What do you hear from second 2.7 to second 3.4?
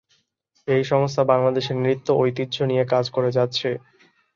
নিয়ে কাজ করে